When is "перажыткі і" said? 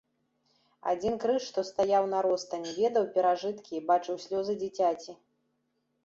3.17-3.83